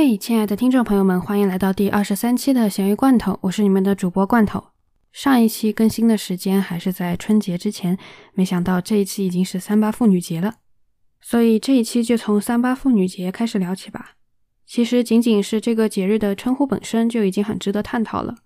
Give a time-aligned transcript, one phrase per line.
[0.00, 4.62] 嘿，亲爱的听众朋友们，欢迎来到第二十三期的咸鱼罐头，我是你们的主播罐头。
[5.10, 7.98] 上一期更新的时间还是在春节之前，
[8.32, 10.54] 没想到这一期已经是三八妇女节了，
[11.20, 14.12] 所以这一期就从三八妇女节开始聊起吧。
[14.64, 18.36] 其实仅仅是这个节日的称呼本身就已经很值得探讨了，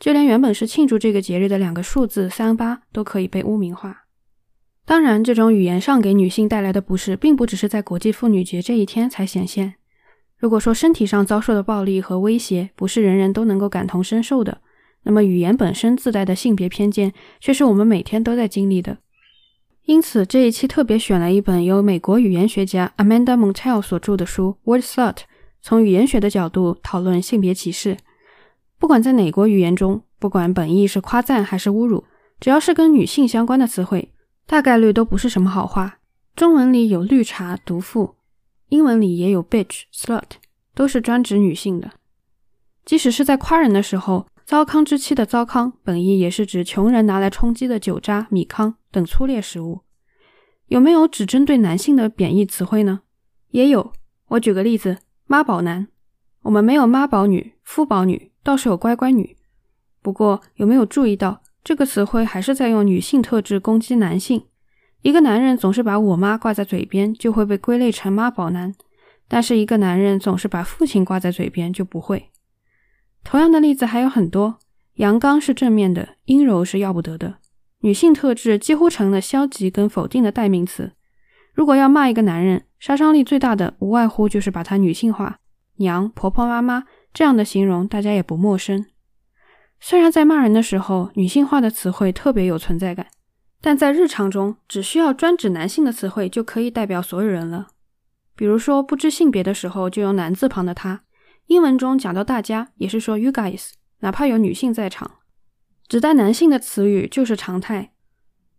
[0.00, 4.06] 就连原本是庆祝这个节日的两个数字三八都可以被污名化。
[4.84, 9.76] 当然，这种语言上给女性带来的不适，并不只是在国际妇女节这一天才显现。
[10.38, 14.58] 如果说身体上遭受的暴力和威胁不是人人都能够感同身受的，
[15.04, 18.98] 那么语言本身自带的性别偏见却是我们每天都在经历的。
[19.84, 25.14] 因此，这一期特别选了一本由美国语言学家 Amanda Montell 所著的书《Word Slut》，
[25.62, 27.96] 从语言学的角度讨论性别歧视。
[28.78, 32.04] 不管在哪国语言中，不管本意是夸赞还是侮辱，
[32.40, 34.12] 只要是跟女性相关的词汇，
[34.44, 35.98] 大概率都不是什么好话。
[36.34, 38.15] 中文里有绿茶、毒妇。
[38.68, 40.36] 英文里也有 bitch、slut，
[40.74, 41.92] 都是专指女性的。
[42.84, 49.80] 即使是在夸人的时候，糟糠之妻的糟糠本意也是指穷人拿来充饥的酒渣、米糠等粗劣食物。
[50.66, 53.02] 有没有只针对男性的贬义词汇呢？
[53.50, 53.92] 也有。
[54.30, 55.88] 我举个例子，妈宝男。
[56.42, 59.36] 我们没有妈宝女、夫宝女，倒是有乖乖女。
[60.02, 64.46] 不过有没有注意到，这个词汇还是在用女性特质攻击男性？
[65.06, 68.72] 一个男人总是把我妈挂在嘴边，就会被归类成妈宝男；
[69.28, 72.30] 但是一个男人总是把父亲挂在嘴边，就不会。
[73.22, 74.58] 同样的例子还有很多。
[74.94, 77.36] 阳刚是正面的，阴柔是要不得的。
[77.82, 80.90] 女性特质几乎成了消极跟否定的代名词。
[81.54, 85.38] 如果要骂一个男人，杀伤力最大的无外乎就是把他女性化，
[85.76, 86.82] 娘、婆婆、妈妈
[87.14, 88.84] 这样的形容，大家也不陌生。
[89.78, 93.06] 虽然在骂人的时候，女性化的词汇特别有存在感。
[93.66, 97.66] 但在日常中，只需要专指男性的词汇就可以代表所有人了。
[98.36, 101.02] 比如说，不知性别的时候就用男字旁的他。
[101.46, 103.70] 英文中讲到大家，也是说 you guys，
[104.02, 105.16] 哪怕有女性在场，
[105.88, 107.90] 指代男性的词语就是常态。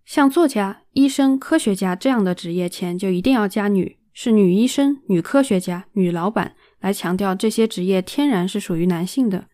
[0.03, 9.47] 像作家、医生、科学家这样的职业前就一定要加女，是女医生、女科学家、女老板，来强调这些职业天然是属于男性的。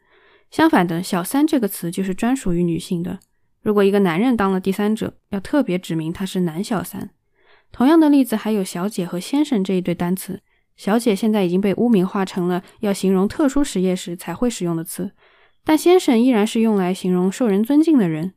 [0.49, 3.19] 相反的，小三这个词就是专属于女性的。
[3.63, 7.09] 如果一个男人当了第三者，要特别指明他是男小三。
[7.71, 10.41] 同样的例子还有小姐和先生这一对单词。
[10.75, 15.11] 小姐现在已经被污名化成了要形容特殊职业时才会使用的词，
[15.63, 18.33] 但先生依然是用来形容受人尊敬的人。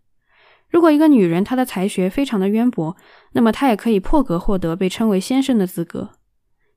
[0.70, 2.96] 如果一个女人她的才学非常的渊博，
[3.32, 6.10] 那么她也可以破格获得被称为先生的资格。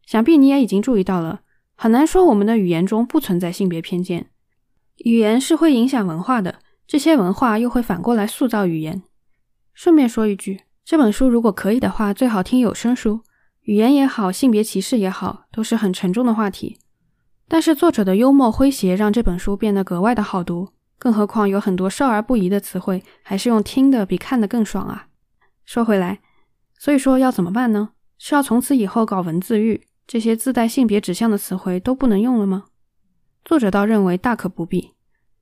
[0.05, 1.41] 想必你也已经注意到了，
[1.75, 4.31] 很难说我们的语言中不存在性别偏见。
[5.05, 6.59] 语言是会影响文化的。
[6.89, 9.03] 这些文化又会反过来塑造语言。
[9.75, 13.21] 顺便说一句，这本书如果可以的话，最好听有声书。
[13.61, 16.79] 语言也好，性别歧视也好，都是很沉重的话题。
[17.47, 20.69] 但是作者的幽默诙谐让这本书变得格外的好读。
[20.97, 25.09] 更何况有很多少儿不宜的词汇，还是用听的比看的更爽啊。
[25.65, 26.21] 说回来，
[26.79, 27.89] 所以说要怎么办呢？
[28.17, 32.65] 是要从此以后搞文字狱，这些自带性别指向的词汇都不能用了吗？
[33.45, 34.95] 作者倒认为大可不必。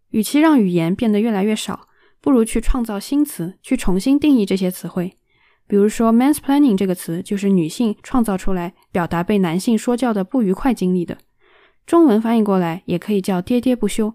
[0.09, 1.87] 与其让语言变得越来越少，
[2.21, 5.17] 不如去创造新词，去重新定义这些词汇。
[5.67, 11.17] 比如说，mansplaining 这个词就是女性创造出来，表达被男性说教的不愉快经历的。
[11.85, 14.13] 中文翻译过来也可以叫喋喋不休。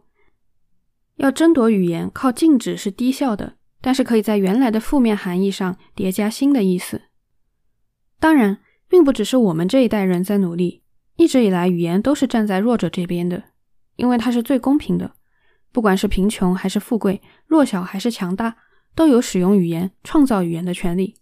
[1.17, 7.03] 要争夺语言，靠禁止是低效的，但是可以在原来的负面含义上叠加新的意思。
[8.19, 10.83] 当然，并不只是我们这一代人在努力，
[11.17, 13.43] 一直以来语言都是站在弱者这边的，
[13.97, 15.13] 因为它是最公平的。
[15.73, 18.57] 不管是贫穷还是富贵，弱小还是强大，
[18.95, 21.17] 都有使用语言、创造语言的权利。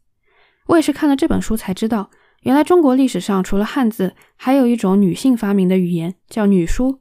[0.66, 2.10] 我也是看了这本书才知道，
[2.42, 7.00] 原来中国历史上除了汉字，还有一种女性发明的语言叫女书。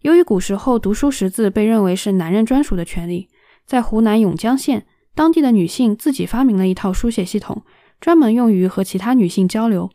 [0.00, 3.28] 由于古时候读书识字被认为是男人专属的权利，
[3.64, 7.62] 在湖南永江县，当地的女性自己发明了一套书写系统，
[8.00, 9.90] 专门用于和其他女性交流。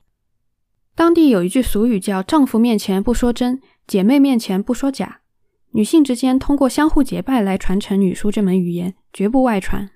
[0.95, 5.19] 当地有一句俗语叫“丈夫面前不说真，姐妹面前不说假”。
[5.71, 9.89] 女性之间通过相互结拜来传承女书这门语言，绝不外传。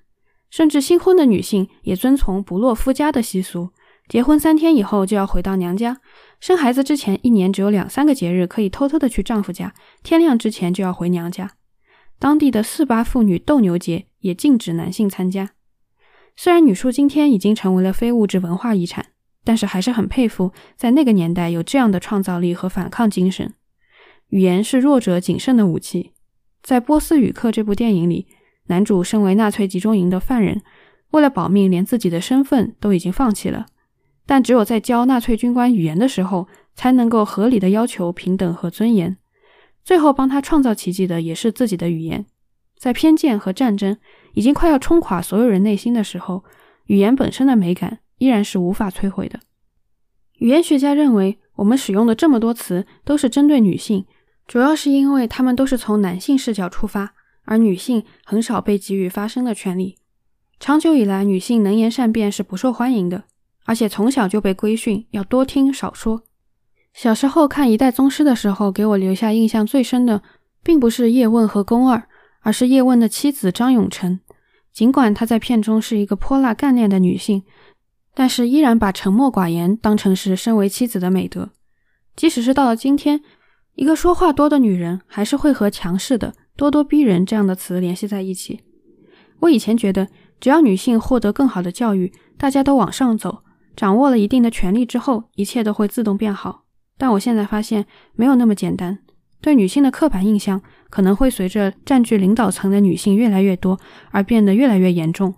[0.50, 3.70] 甚至新婚的女性也遵从不落夫家的习俗，
[4.06, 5.98] 结婚三天以后就要回到娘家。
[6.38, 9.72] 生孩子之前一年只有两三个节日可以偷偷的去丈夫家，
[10.02, 11.52] 天亮之前就要回娘家。
[12.18, 15.52] 当地的四八妇女斗牛节也禁止男性参加。
[16.36, 19.06] 虽然女书今天已经成为了非物质文化遗产，
[19.42, 23.54] 但是还是很佩服在那个年代有这样的创造力和反抗精神。
[24.32, 26.12] 语言是弱者谨慎的武器。
[26.62, 28.26] 在《波斯语课》这部电影里，
[28.68, 30.62] 男主身为纳粹集中营的犯人，
[31.10, 33.66] 为了保命，连自己的身份都已经放弃了。
[34.24, 39.18] 但只有在教纳粹军官语言的时候，才能够合理的要求平等和尊严。
[39.84, 42.24] 最后帮他创造奇迹的也是自己的语言。
[42.78, 43.98] 在偏见和战争
[44.32, 46.42] 已经快要冲垮所有人内心的时候，
[46.86, 49.40] 语言本身的美感依然是无法摧毁的。
[50.38, 54.06] 语言学家认为，我们使用的这么多词都是针对女性，
[54.52, 57.14] 主要是因为他们都是从男性视角出发，
[57.46, 59.96] 而女性很少被给予发声的权利。
[60.60, 63.24] 长久以来，女性能言善辩是不受欢迎的，
[63.64, 66.24] 而且从小就被规训要多听少说。
[66.92, 70.22] 小时候看《一代宗师》的时候，给我留下印象最深的，
[70.62, 72.06] 并不是叶问和宫二，
[72.42, 74.20] 而是叶问的妻子张永成。
[74.70, 77.42] 尽管她在片中是一个泼辣干练的女性，
[78.12, 81.48] 但是依然把沉默寡言当成是身为妻子的美德。
[82.14, 83.22] 即使是到了今天，
[83.74, 88.60] 一个说话多的女人还是会和强势的、咄咄逼人这样的词联系在一起。
[89.40, 90.08] 我以前觉得，
[90.38, 93.42] 只要女性获得更好的教育，大家都往上走，
[93.74, 96.64] 掌握了一定的权利之后，一切都会自动变好。
[96.98, 98.98] 但我现在发现没有那么简单。
[99.40, 103.80] 对女性的刻板印象可能会随着占据领导层的女性越来越多
[104.12, 105.34] 而变得越来越严重。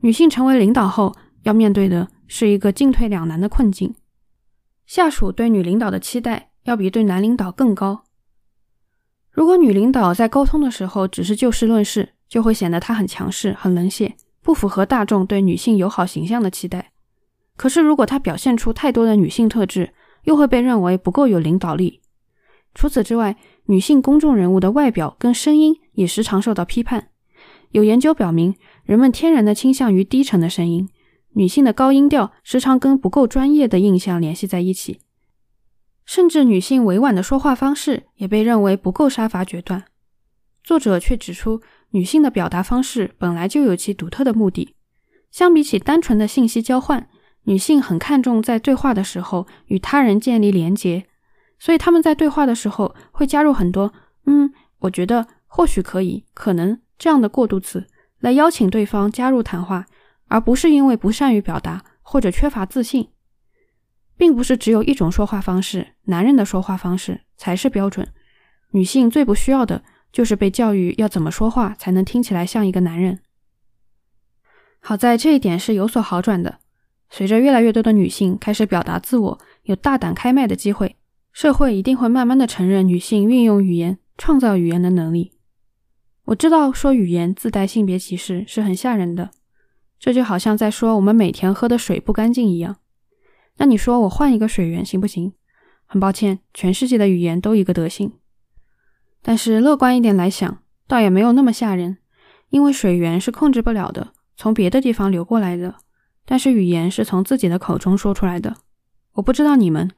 [0.00, 3.94] 女性成为领导后，要面对的是一个进退两难的困境。
[4.84, 8.02] 下属对女领导的期待要比对男领导更高。
[9.30, 16.92] 如果女领导在沟通的时候只是就事论事，就会显得她很强势、很冷血，不符合大众对女性友好形象的期待。
[17.56, 22.00] 可是，如果她表现出太多的女性特质，又会被认为不够有领导力。
[22.74, 23.36] 除此之外，
[23.66, 27.08] 女性公众人物的外表跟声音也时常受到批判。
[27.70, 28.54] 有研究表明，
[28.84, 30.88] 人们天然的倾向于低沉的声音，
[31.34, 35.00] 女性的高音调时常跟不够专业的印象联系在一起。
[36.06, 39.84] 甚至女性委婉的说话方式也被认为不够杀伐决断。
[40.64, 41.60] 作者却指出，
[41.90, 44.74] 女性的表达方式本来就有其独特的目的，
[45.30, 47.08] 相比起单纯的信息交换。
[47.48, 51.06] 女性很看重在对话的时候与他人建立连结，
[51.60, 53.92] 所以他们在对话的时候会加入很多
[54.26, 57.86] “嗯，我觉得或许可以，可能”这样的过渡词
[58.18, 59.86] 来邀请对方加入谈话，
[60.26, 63.08] 而不是因为不善于表达或者缺乏自信。
[64.16, 68.08] 并不是只有一种说话方式，男人的说话方式才是标准。
[68.70, 69.82] 女性最不需要的
[70.12, 73.20] 就是被教育要怎么说话才能听起来像一个男人。
[74.80, 76.58] 好在这一点是有所好转的。
[77.08, 80.96] 随着越来越多的女性开始表达自我，有大胆开麦的机会，
[81.32, 85.32] 社会一定会慢慢的承认女性运用语言、创造语言的能力。
[86.24, 89.30] 我知道说语言自带性别歧视是很吓人的，
[90.00, 92.78] 这就好像在说我们每天喝的水不干净一样。
[93.58, 95.32] 那你说我换一个水源行不行？
[95.86, 98.12] 很抱歉，全世界的语言都一个德性。
[99.22, 101.98] 但是乐观一点来想，倒也没有那么吓人，
[102.50, 105.76] 因为水源是控制不了的，从别的地方流过来的。
[106.24, 108.56] 但是语言是从自己的口中说出来的。
[109.12, 109.90] 我不知道你们，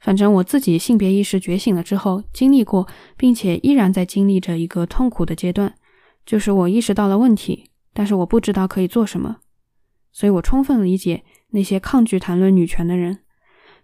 [0.00, 5.74] 反正我自己性别意识觉醒了之后，经历过，并且依然在经历着一个痛苦的阶段，
[6.26, 9.36] 就是我意识到了问题，但是我不知道可以做什么。
[10.10, 11.22] 所以我充分理解
[11.54, 13.20] 那些抗拒谈论女权的人，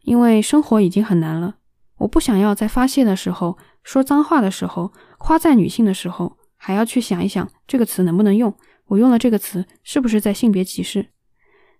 [0.02, 1.56] 因为生活已经很难了。
[1.98, 8.52] 我不想要在发泄的时候、说脏话的时候、夸赞女性的时候，还要去想一想这个词能不能用，
[8.86, 11.06] 我用了这个词是不是在性别歧视。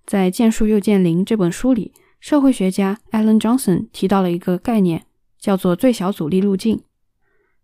[0.07, 5.05] 在《见树又见林》这本书里，社会学家 Alan Johnson 提到了一个概念，
[5.39, 6.83] 叫做“最小阻力路径”。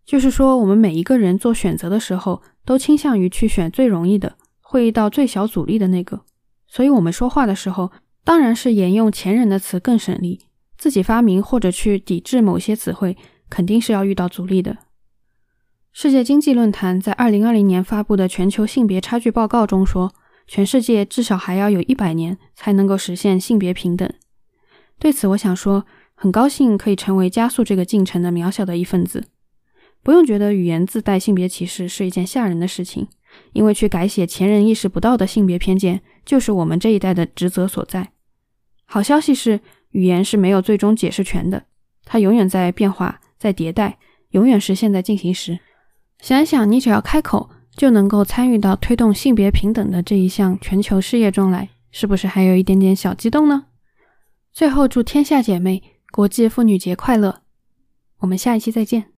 [0.05, 6.23] 就是说，我们每一个人做选择的时候，都倾向于去选最容易的、会遇到最小阻力的那个。
[6.67, 7.91] 所以，我们说话的时候，
[8.27, 10.41] 当然是沿用前人的词更省力。
[10.77, 13.15] 自己发明或者去抵制某些词汇，
[13.49, 14.79] 肯定是要遇到阻力的。
[15.93, 20.13] 世界经济论坛在2020年发布的全球性别差距报告中说。
[20.49, 24.09] 全世界至少还要有一百年才能够实现性别平等。
[24.97, 29.25] 对此，我想说，很高兴可以成为加速这个进程的渺小的一份子。
[30.01, 33.09] 不用觉得语言自带性别歧视是一件吓人的事情，
[33.51, 38.13] 因为去改写前人意识不到的性别偏见，就是我们这一代的职责所在。
[38.87, 39.59] 好消息是，
[39.91, 41.65] 语言是没有最终解释权的，
[42.05, 43.99] 它永远在变化，在迭代，
[44.31, 45.59] 永远是现在进行时。
[46.19, 47.51] 想一想，你只要开口。
[47.77, 53.67] 就能够参与到推动性别平等的这一项全球事业中来，是不是还有一点点小激动呢？
[54.51, 57.43] 最后，祝天下姐妹国际妇女节快乐！
[58.21, 59.16] 我们下一期再见。